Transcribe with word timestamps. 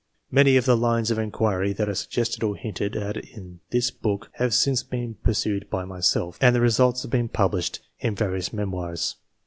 Many 0.31 0.57
of 0.57 0.65
the 0.65 0.75
lines 0.75 1.11
of 1.11 1.19
inquiry 1.19 1.73
that 1.73 1.87
are 1.87 1.93
suggested 1.93 2.41
or 2.41 2.55
hinted 2.55 2.95
at 2.95 3.17
in 3.17 3.59
this 3.69 3.91
book 3.91 4.31
have 4.37 4.51
since 4.51 4.81
been 4.81 5.13
pursued 5.23 5.69
by 5.69 5.85
myself, 5.85 6.39
and 6.41 6.55
the 6.55 6.59
results 6.59 7.03
have 7.03 7.11
been 7.11 7.29
published 7.29 7.81
in 7.99 8.15
various 8.15 8.51
memoirs. 8.51 9.17